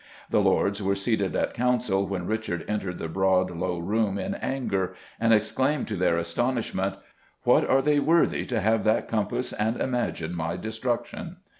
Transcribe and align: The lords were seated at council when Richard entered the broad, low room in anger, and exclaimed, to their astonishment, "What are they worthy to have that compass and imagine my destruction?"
The 0.31 0.41
lords 0.41 0.81
were 0.81 0.95
seated 0.95 1.35
at 1.35 1.53
council 1.53 2.07
when 2.07 2.25
Richard 2.25 2.65
entered 2.67 2.97
the 2.97 3.07
broad, 3.07 3.51
low 3.51 3.77
room 3.77 4.17
in 4.17 4.33
anger, 4.33 4.95
and 5.19 5.31
exclaimed, 5.31 5.87
to 5.89 5.95
their 5.95 6.17
astonishment, 6.17 6.95
"What 7.43 7.69
are 7.69 7.83
they 7.83 7.99
worthy 7.99 8.43
to 8.47 8.61
have 8.61 8.83
that 8.85 9.07
compass 9.07 9.53
and 9.53 9.79
imagine 9.79 10.35
my 10.35 10.57
destruction?" 10.57 11.37